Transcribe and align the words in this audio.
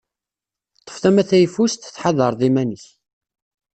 Ṭṭef 0.81 0.97
tama 1.01 1.23
tayfust, 1.29 1.81
tḥadreḍ 1.95 2.41
iman-ik. 2.47 2.85